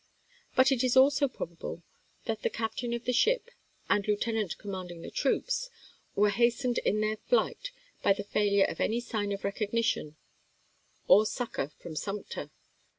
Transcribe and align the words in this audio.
But 0.55 0.71
it 0.71 0.83
is 0.83 0.97
also 0.97 1.27
prob 1.27 1.51
able 1.59 1.83
that 2.25 2.41
the 2.41 2.49
captain 2.49 2.91
of 2.95 3.05
the 3.05 3.13
ship 3.13 3.51
and 3.87 4.03
lieutenant 4.07 4.57
commanding 4.57 5.03
the 5.03 5.11
troops 5.11 5.69
were 6.15 6.31
hastened 6.31 6.79
in 6.79 7.01
their 7.01 7.17
flight 7.17 7.69
by 8.01 8.13
the 8.13 8.23
failure 8.23 8.65
of 8.65 8.79
any 8.81 8.99
sign 8.99 9.31
of 9.31 9.43
recognition 9.43 10.15
or 11.07 11.27
succor 11.27 11.69
from 11.79 11.95
Sumter. 11.95 12.49